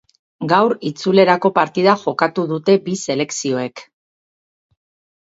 Gaur 0.53 0.73
itzulerako 0.89 1.51
partida 1.59 1.95
jokatu 2.05 2.49
dute 2.55 2.77
bi 2.89 2.99
selekzioek. 3.07 3.89